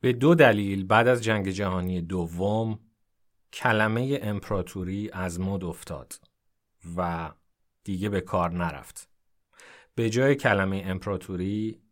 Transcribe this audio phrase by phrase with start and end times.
[0.00, 2.78] به دو دلیل بعد از جنگ جهانی دوم
[3.52, 6.14] کلمه امپراتوری از مد افتاد
[6.96, 7.30] و
[7.84, 9.08] دیگه به کار نرفت.
[9.94, 11.82] به جای کلمه امپراتوری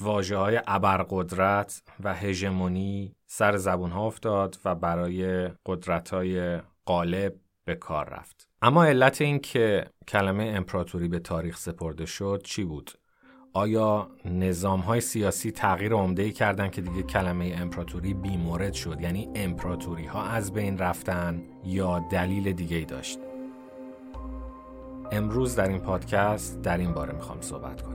[0.00, 7.34] واجه های ابرقدرت و هژمونی سر زبون ها افتاد و برای قدرت های غالب
[7.64, 8.48] به کار رفت.
[8.62, 12.90] اما علت این که کلمه امپراتوری به تاریخ سپرده شد چی بود؟
[13.56, 19.28] آیا نظام های سیاسی تغییر عمده ای کردن که دیگه کلمه امپراتوری بیمورد شد؟ یعنی
[19.34, 23.18] امپراتوری ها از بین رفتن یا دلیل دیگه ای داشت؟
[25.12, 27.93] امروز در این پادکست در این باره می‌خوام صحبت کنم.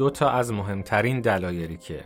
[0.00, 2.04] دو تا از مهمترین دلایلی که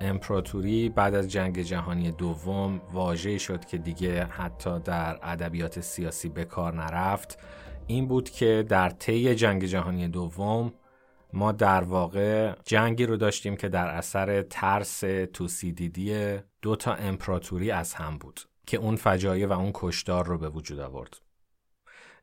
[0.00, 6.44] امپراتوری بعد از جنگ جهانی دوم واژه‌ای شد که دیگه حتی در ادبیات سیاسی به
[6.44, 7.38] کار نرفت
[7.86, 10.72] این بود که در طی جنگ جهانی دوم
[11.32, 15.00] ما در واقع جنگی رو داشتیم که در اثر ترس
[15.32, 20.48] توسیدیدی دو تا امپراتوری از هم بود که اون فجایع و اون کشدار رو به
[20.48, 21.16] وجود آورد.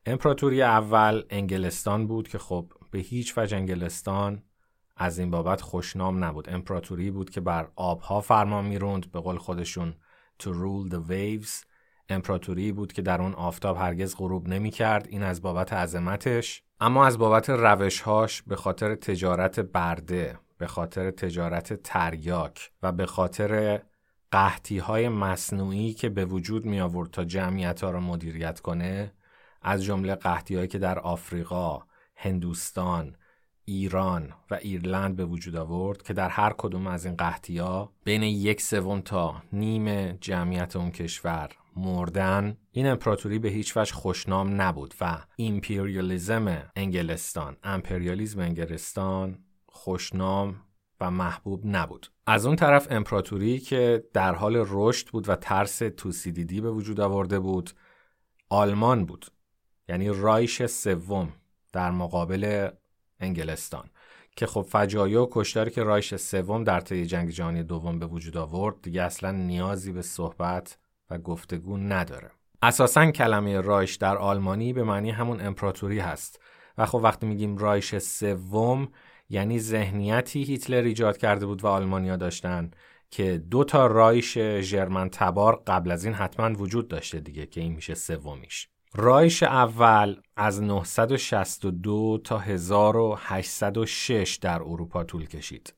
[0.06, 4.42] امپراتوری اول انگلستان بود که خب به هیچ وجه انگلستان
[4.98, 6.48] از این بابت خوشنام نبود.
[6.48, 9.94] امپراتوری بود که بر آبها فرمان می‌روند به قول خودشون
[10.42, 11.64] to rule the waves.
[12.08, 16.62] امپراتوری بود که در اون آفتاب هرگز غروب نمی کرد این از بابت عظمتش.
[16.80, 23.82] اما از بابت روشهاش به خاطر تجارت برده به خاطر تجارت تریاک و به خاطر
[24.30, 29.12] قحطی های مصنوعی که به وجود می آورد تا جمعیت ها را مدیریت کنه
[29.62, 31.82] از جمله قحطی هایی که در آفریقا،
[32.16, 33.16] هندوستان،
[33.68, 38.22] ایران و ایرلند به وجود آورد که در هر کدوم از این قحطی ها بین
[38.22, 42.56] یک سوم تا نیم جمعیت اون کشور مردن.
[42.70, 50.56] این امپراتوری به هیچ وجه خوشنام نبود و ایمپریالیزم انگلستان امپریالیزم انگلستان خوشنام
[51.00, 52.06] و محبوب نبود.
[52.26, 57.38] از اون طرف امپراتوری که در حال رشد بود و ترس توسیدیدی به وجود آورده
[57.38, 57.70] بود
[58.48, 59.26] آلمان بود.
[59.88, 61.32] یعنی رایش سوم
[61.72, 62.70] در مقابل
[63.20, 63.90] انگلستان
[64.36, 68.36] که خب فجایع و کشتاری که رایش سوم در طی جنگ جهانی دوم به وجود
[68.36, 70.78] آورد دیگه اصلا نیازی به صحبت
[71.10, 72.30] و گفتگو نداره.
[72.62, 76.40] اساسا کلمه رایش در آلمانی به معنی همون امپراتوری هست.
[76.78, 78.88] و خب وقتی میگیم رایش سوم
[79.28, 82.70] یعنی ذهنیتی هیتلر ایجاد کرده بود و آلمانیا داشتن
[83.10, 87.72] که دو تا رایش ژرمن تبار قبل از این حتما وجود داشته دیگه که این
[87.72, 88.68] میشه سومیش.
[88.94, 95.74] رایش اول از 962 تا 1806 در اروپا طول کشید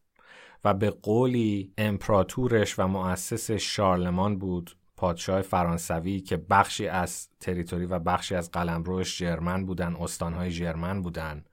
[0.65, 7.99] و به قولی امپراتورش و مؤسس شارلمان بود پادشاه فرانسوی که بخشی از تریتوری و
[7.99, 11.45] بخشی از قلمروش جرمن بودن استانهای جرمن بودن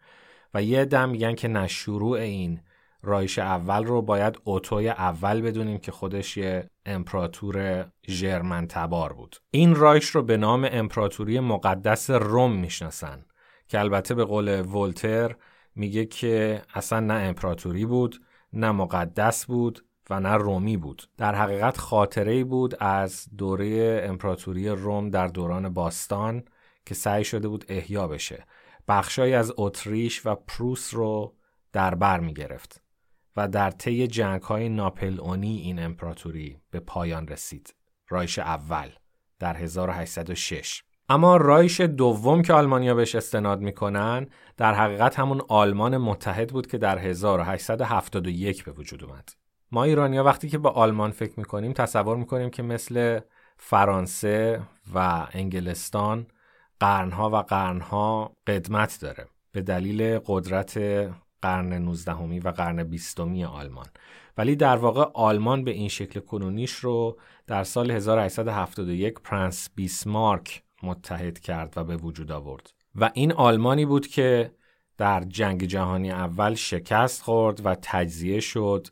[0.54, 1.68] و یه دم میگن که نه
[2.14, 2.60] این
[3.02, 9.36] رایش اول رو باید اوتوی اول بدونیم که خودش یه امپراتور ژرمن تبار بود.
[9.52, 13.26] این رایش رو به نام امپراتوری مقدس روم می‌شناسن
[13.68, 15.36] که البته به قول ولتر
[15.76, 18.22] میگه که اصلا نه امپراتوری بود
[18.54, 21.04] نه مقدس بود و نه رومی بود.
[21.18, 26.44] در حقیقت خاطره بود از دوره امپراتوری روم در دوران باستان
[26.86, 28.46] که سعی شده بود احیا بشه.
[28.88, 31.36] بخشایی از اتریش و پروس رو
[31.74, 32.87] در بر می گرفت
[33.38, 37.76] و در طی جنگ های ناپلئونی این امپراتوری به پایان رسید.
[38.10, 38.90] رایش اول
[39.40, 46.50] در 1806 اما رایش دوم که آلمانیا بهش استناد می‌کنن در حقیقت همون آلمان متحد
[46.50, 49.30] بود که در 1871 به وجود اومد.
[49.72, 53.20] ما ایرانیا وقتی که با آلمان فکر می‌کنیم تصور می‌کنیم که مثل
[53.58, 54.62] فرانسه
[54.94, 56.28] و انگلستان
[56.80, 60.78] قرنها و قرنها قدمت داره به دلیل قدرت
[61.42, 63.86] قرن 19 و قرن 20 آلمان.
[64.38, 67.18] ولی در واقع آلمان به این شکل کنونیش رو
[67.48, 72.72] در سال 1871 پرنس بیسمارک متحد کرد و به وجود آورد.
[72.96, 74.52] و این آلمانی بود که
[74.98, 78.88] در جنگ جهانی اول شکست خورد و تجزیه شد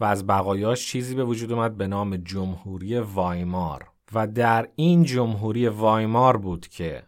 [0.00, 3.90] و از بقایاش چیزی به وجود اومد به نام جمهوری وایمار.
[4.12, 7.02] و در این جمهوری وایمار بود که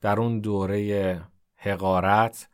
[0.00, 1.20] در اون دوره
[1.56, 2.48] حقارت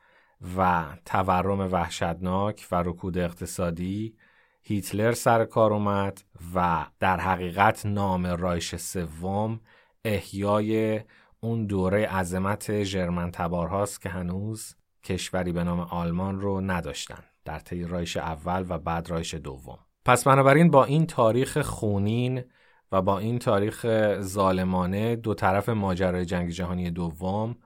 [0.56, 4.16] و تورم وحشتناک و رکود اقتصادی
[4.62, 6.24] هیتلر سر کار اومد
[6.54, 9.60] و در حقیقت نام رایش سوم
[10.04, 11.00] احیای
[11.40, 14.74] اون دوره عظمت ژرمن تبارهاست که هنوز
[15.04, 19.78] کشوری به نام آلمان رو نداشتن در طی رایش اول و بعد رایش دوم.
[20.04, 22.44] پس بنابراین با این تاریخ خونین
[22.92, 23.86] و با این تاریخ
[24.20, 27.56] ظالمانه دو طرف ماجرای جنگ جهانی دوم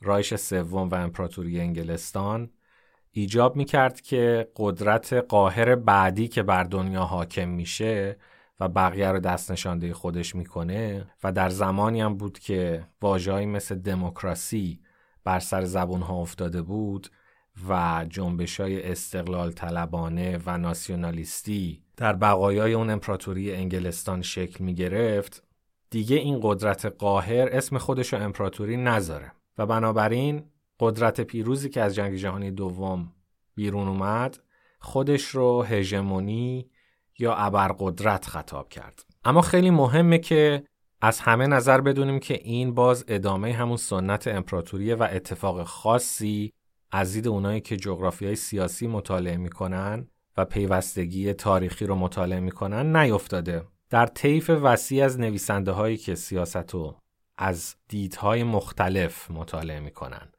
[0.00, 2.50] رایش سوم و امپراتوری انگلستان
[3.10, 8.16] ایجاب می کرد که قدرت قاهر بعدی که بر دنیا حاکم میشه
[8.60, 13.74] و بقیه رو دست نشانده خودش می‌کنه و در زمانی هم بود که واژه‌ای مثل
[13.74, 14.80] دموکراسی
[15.24, 17.08] بر سر زبون ها افتاده بود
[17.68, 25.42] و جنبش های استقلال طلبانه و ناسیونالیستی در بقایای اون امپراتوری انگلستان شکل می گرفت
[25.90, 29.32] دیگه این قدرت قاهر اسم خودش رو امپراتوری نذاره.
[29.58, 30.44] و بنابراین
[30.80, 33.12] قدرت پیروزی که از جنگ جهانی دوم
[33.54, 34.38] بیرون اومد
[34.80, 36.70] خودش رو هژمونی
[37.18, 39.04] یا ابرقدرت خطاب کرد.
[39.24, 40.64] اما خیلی مهمه که
[41.00, 46.52] از همه نظر بدونیم که این باز ادامه همون سنت امپراتوریه و اتفاق خاصی
[46.90, 47.76] از دید اونایی که
[48.20, 53.64] های سیاسی مطالعه می‌کنن و پیوستگی تاریخی رو مطالعه می‌کنن نیفتاده.
[53.90, 56.96] در طیف وسیع از نویسنده هایی که سیاست رو
[57.38, 60.32] از دیدهای مختلف مطالعه می‌کنن.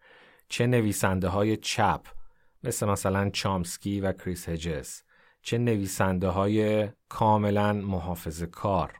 [0.49, 2.01] چه نویسنده های چپ
[2.63, 5.03] مثل مثلا چامسکی و کریس هجس.
[5.41, 8.93] چه نویسنده های کاملا محافظ کار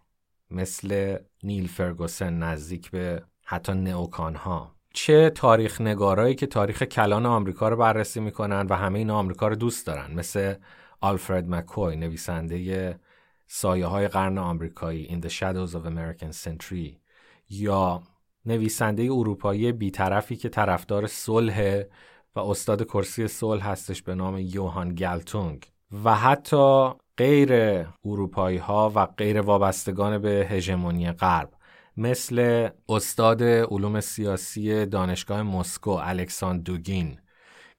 [0.52, 7.70] مثل نیل فرگوسن نزدیک به حتی نئوکان ها چه تاریخ نگارایی که تاریخ کلان آمریکا
[7.70, 10.12] رو بررسی می‌کنن و همه این آمریکا رو دوست دارن.
[10.14, 10.56] مثل
[11.02, 13.00] آلفرد مکوی نویسنده
[13.48, 17.09] سایه های قرن آمریکایی In the Shadows of American Century.
[17.50, 18.04] یا
[18.46, 21.84] نویسنده اروپایی بیطرفی که طرفدار صلح
[22.36, 25.72] و استاد کرسی صلح هستش به نام یوهان گلتونگ.
[26.04, 27.52] و حتی غیر
[28.06, 31.54] اروپایی ها و غیر وابستگان به هژمونی غرب
[31.98, 37.20] مثل استاد علوم سیاسی دانشگاه مسکو الکساندر دوگین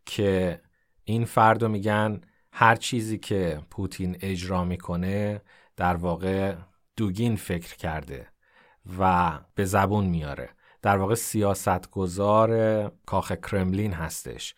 [0.06, 0.60] که
[1.04, 2.20] این فرد میگن
[2.52, 5.42] هر چیزی که پوتین اجرا می‌کنه
[5.76, 6.54] در واقع
[6.96, 8.26] دوگین فکر کرده.
[8.98, 10.50] و به زبون میاره.
[10.82, 14.54] در واقع سیاستگزار کاخ کرملین هستش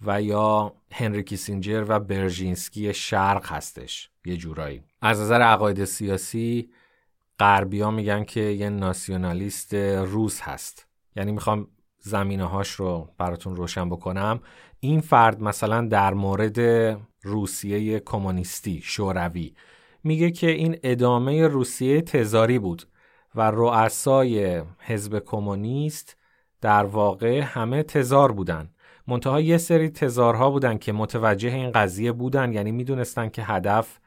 [0.00, 4.10] و یا هنری کیسینجر و برژینسکی شرق هستش.
[4.24, 4.82] یه جورایی.
[5.02, 6.70] از نظر عقاید سیاسی
[7.38, 10.86] غربیا میگن که یه ناسیونالیست روس هست.
[11.16, 11.68] یعنی می‌خوام
[11.98, 14.40] زمینه هاش رو براتون روشن بکنم.
[14.80, 16.58] این فرد مثلا در مورد
[17.22, 19.54] روسیه کمونیستی شوروی
[20.04, 22.82] میگه که این ادامه روسیه تزاری بود.
[23.34, 26.16] و رؤسای حزب کمونیست
[26.60, 28.70] در واقع همه تزار بودن.
[29.06, 33.98] منتها یه سری تزارها بودن که متوجه این قضیه بودن یعنی می‌دونستن که هدف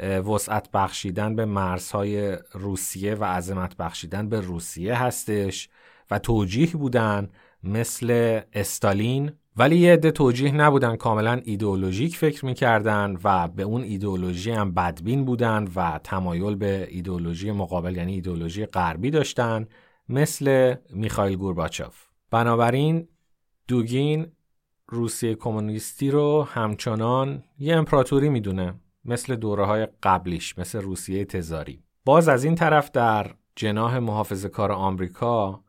[0.00, 5.68] وسعت بخشیدن به مرزهای روسیه و عظمت بخشیدن به روسیه هستش
[6.10, 7.30] و توجیه بودن
[7.62, 14.50] مثل استالین ولی یه عده توجیه نبودن کاملا ایدئولوژیک فکر می‌کردن و به اون ایدئولوژی
[14.50, 19.66] هم بدبین بودن و تمایل به ایدئولوژی مقابل یعنی ایدئولوژی غربی داشتن
[20.08, 23.08] مثل میخائیل گورباچوف بنابراین
[23.68, 24.26] دوگین
[24.88, 28.74] روسیه کمونیستی رو همچنان یه امپراتوری می‌دونه
[29.04, 31.82] مثل دوره های قبلیش مثل روسیه تزاری.
[32.04, 35.64] باز از این طرف در جناح محافظه کار آمریکا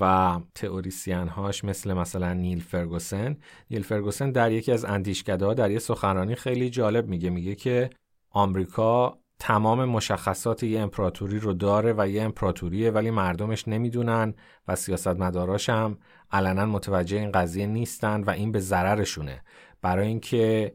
[0.00, 3.36] و تئوریسین هاش مثل مثلا نیل فرگوسن.
[3.70, 7.30] نیل فرگوسن در یکی از اندیشکده در یه سخنرانی خیلی جالب میگه.
[7.30, 7.90] میگه که
[8.30, 14.34] آمریکا تمام مشخصات یه امپراتوری رو داره و یه امپراتوریه ولی مردمش نمی‌دونن
[14.68, 15.98] و سیاستمداراش هم
[16.30, 19.42] علنا متوجه این قضیه نیستن و این به ضررشونه.
[19.82, 20.74] برای اینکه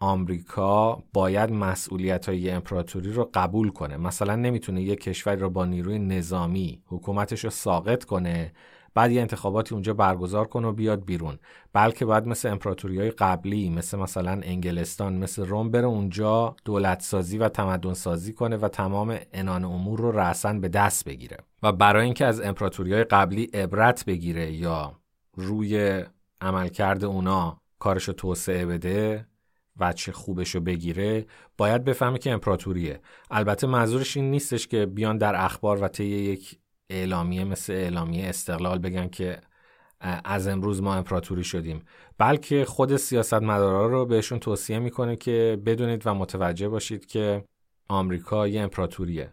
[0.00, 3.96] آمریکا باید مسئولیت های امپراتوری رو قبول کنه.
[3.96, 8.52] مثلا نمی‌تونه یه کشوری رو با نیروی نظامی حکومتش رو ساقط کنه
[8.94, 11.38] بعد یه انتخاباتی اونجا برگزار کنه و بیاد بیرون.
[11.72, 17.38] بلکه باید مثل امپراتوری های قبلی مثل مثلا انگلستان مثل روم بره اونجا دولت سازی
[17.38, 21.36] و تمدن سازی کنه و تمام انان امور رو رأسا به دست بگیره.
[21.62, 24.92] و برای اینکه از امپراتوری های قبلی عبرت بگیره یا
[25.34, 26.02] روی
[26.40, 29.27] عملکرد اونا کارشو توسعه بده
[29.80, 33.00] وچه خوبش رو بگیره باید بفهمه که امپراتوریه.
[33.30, 36.58] البته منظورش این نیستش که بیان در اخبار و طی یک
[36.90, 39.40] اعلامیه مثل اعلامیه استقلال بگن که
[40.24, 41.82] از امروز ما امپراتوری شدیم.
[42.18, 47.44] بلکه خود سیاستمدارا رو بهشون توصیه می‌کنه که بدونید و متوجه باشید که
[47.88, 49.32] آمریکا یه امپراتوریه.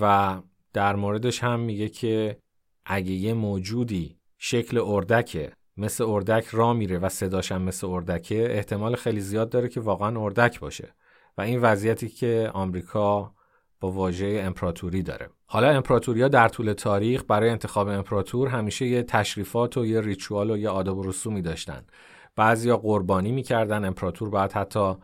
[0.00, 0.40] و
[0.72, 2.38] در موردش هم میگه که
[2.86, 8.96] اگه یه موجودی شکل اردکه مثل اردک را میره و صداش هم مثل اردکه احتمال
[8.96, 10.94] خیلی زیاد داره که واقعا اردک باشه
[11.38, 13.34] و این وضعیتی که آمریکا
[13.80, 15.28] با واژه امپراتوری داره.
[15.46, 20.56] حالا امپراتوریا در طول تاریخ برای انتخاب امپراتور همیشه یه تشریفات و یه ریچوال و
[20.56, 21.84] یه آداب و رسومی داشتن.
[22.36, 24.94] بعضیا قربانی می‌کردن امپراتور باید حتی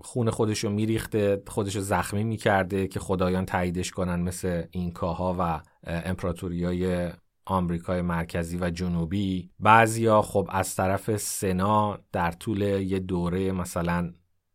[0.00, 5.60] خون خودش رو میریخته خودش رو زخمی می‌کرده که خدایان تاییدش کنن مثل اینکاها و
[5.86, 7.10] امپراتوریای
[7.46, 9.50] آمریکای مرکزی و جنوبی.
[9.60, 14.12] بعضیا خب از طرف سنا در طول یه دوره مثلا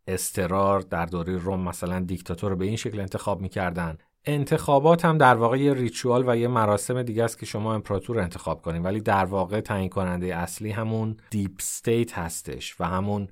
[0.08, 3.98] اضطرار در دوره روم مثلا دیکتاتور به این شکل انتخاب می‌کردن.
[4.26, 8.62] انتخابات هم در واقع یه ritual و یه مراسم دیگه است که شما امپراتور انتخاب
[8.62, 13.28] کنید ولی در واقع تعیین کننده اصلی همون deep state هستش و همون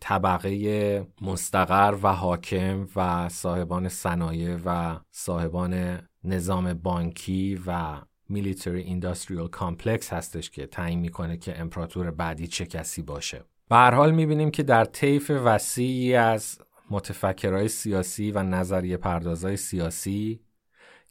[0.00, 10.12] طبقه مستقر و حاکم و صاحبان صنایع و صاحبان نظام بانکی و military industrial complex
[10.12, 13.44] هستش که تعیین می‌کنه که امپراتور بعدی چه کسی باشه.
[13.68, 16.58] به هر حال می‌بینیم که در طیف وسیعی از
[16.90, 20.40] متفکرهای سیاسی و نظریه پردازهای سیاسی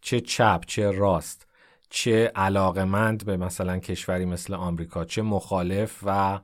[0.02, 1.48] چه چپ چه راست
[1.90, 6.40] چه علاقمند به مثلا کشوری مثل آمریکا چه مخالف و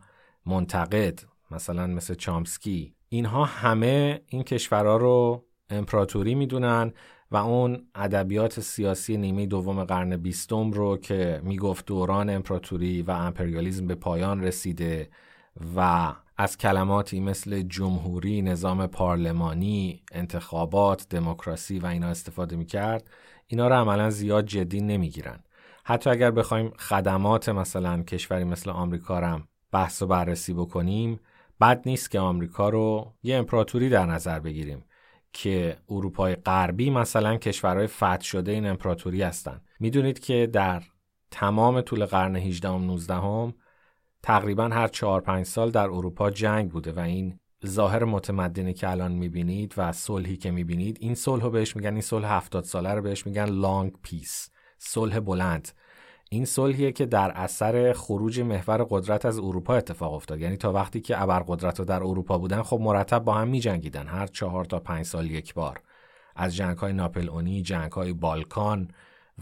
[0.45, 1.19] منتقد
[1.51, 2.95] مثلا مثل چامسکی.
[3.09, 6.93] اینها همه این کشورها رو امپراتوری می‌دونن
[7.33, 13.87] و اون ادبیات سیاسی نیمه دوم قرن بیستم رو که می‌گفت دوران امپراتوری و امپریالیزم
[13.87, 15.09] به پایان رسیده
[15.75, 23.09] و از کلماتی مثل جمهوری، نظام پارلمانی، انتخابات، دموکراسی و اینا استفاده می‌کرد
[23.47, 25.39] اینا رو عملا زیاد جدی نمی‌گیرن.
[25.83, 29.39] حتی اگر بخوایم خدمات مثلا کشوری مثل آمریکا رو
[29.71, 31.19] بحث و بررسی بکنیم
[31.61, 34.83] بد نیست که آمریکا رو یه امپراتوری در نظر بگیریم.
[35.33, 39.61] که اروپای غربی مثلا کشورهای فتح شده این امپراتوری هستن.
[39.79, 40.83] می‌دونید که در
[41.31, 43.53] تمام طول قرن 18 و 19
[44.23, 49.11] تقریبا هر 4 5 سال در اروپا جنگ بوده و این ظاهر متمدنی که الان
[49.11, 53.25] می‌بینید و صلحی که می‌بینید این صلح بهش میگن این صلح 70 ساله رو بهش
[53.25, 55.69] میگن لانگ پیس صلح بلند.
[56.29, 60.39] این صلحیه که در اثر خروج محور قدرت از اروپا اتفاق افتاد.
[60.39, 64.07] یعنی تا وقتی که ابرقدرت در اروپا بودن خب مرتب با هم میجنگیدن.
[64.07, 65.81] هر چهار تا پنج سال یک بار.
[66.35, 68.87] از جنگ های ناپل اونی جنگ های بالکان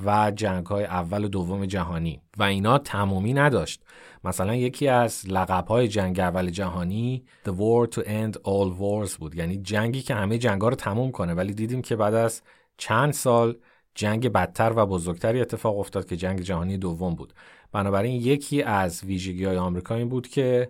[0.05, 2.21] و جنگ های اول و دوم جهانی.
[2.38, 3.83] و اینا تمومی نداشت.
[4.23, 9.35] مثلا یکی از لقب های جنگ اول جهانی The War to End All Wars بود.
[9.35, 11.33] یعنی جنگی که همه جنگ ها رو تموم کنه.
[11.33, 12.41] ولی دیدیم که بعد از
[12.77, 13.57] چند سال
[13.95, 17.33] جنگ بدتر و بزرگتری اتفاق افتاد که جنگ جهانی دوم بود.
[17.71, 20.69] بنابراین یکی از ویژگی های آمریکا این بود که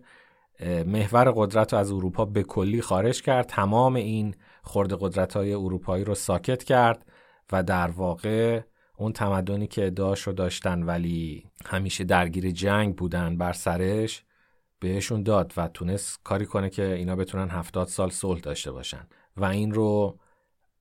[0.85, 3.45] محور قدرت رو از اروپا به کلی خارج کرد.
[3.45, 7.05] تمام این خورد قدرت های اروپایی رو ساکت کرد
[7.51, 8.61] و در واقع
[8.97, 14.23] اون تمدنی که ادعاش رو داشتن ولی همیشه درگیر جنگ بودن بر سرش
[14.79, 19.07] بهشون داد و تونست کاری کنه که اینا بتونن هفتاد سال صلح داشته باشن.
[19.37, 20.17] و این رو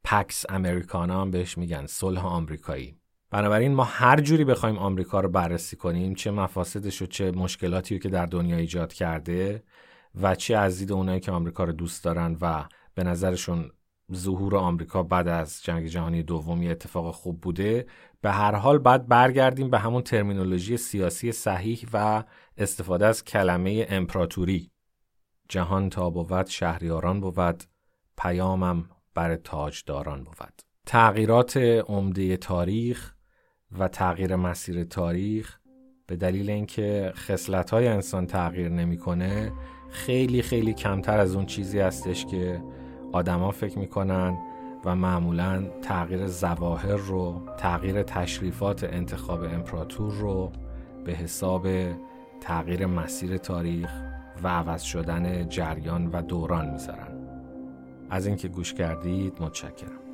[0.04, 3.00] پکس امریکانا هم بهش میگن صلح آمریکایی.
[3.30, 8.00] بنابراین ما هر جوری بخوایم آمریکا رو بررسی کنیم چه مفاسدش و چه مشکلاتی رو
[8.00, 9.62] که در دنیا ایجاد کرده
[10.20, 12.64] و چه از دید اونایی که آمریکا رو دوست دارن و
[12.94, 13.70] به نظرشون
[14.14, 17.86] ظهور آمریکا بعد از جنگ جهانی دومی اتفاق خوب بوده
[18.20, 22.24] به هر حال بعد برگردیم به همون ترمینولوژی سیاسی صحیح و
[22.56, 24.70] استفاده از کلمه امپراتوری.
[25.48, 27.64] جهان تا بود شهریاران بود
[28.18, 28.88] پیامم
[29.20, 30.62] بر تاجداران بود.
[30.86, 33.14] تغییرات عمده تاریخ
[33.78, 35.58] و تغییر مسیر تاریخ
[36.06, 37.12] به دلیل اینکه
[37.72, 39.52] های انسان تغییر نمی‌کنه
[39.90, 42.62] خیلی خیلی کمتر از اون چیزی هستش که
[43.12, 44.38] آدما فکر می‌کنن
[44.84, 50.52] و معمولا تغییر زواهر رو تغییر تشریفات انتخاب امپراتور رو
[51.04, 51.66] به حساب
[52.40, 53.90] تغییر مسیر تاریخ
[54.42, 57.09] و عوض شدن جریان و دوران می‌ذارن.
[58.10, 60.09] از اینکه گوش کردید متشکرم.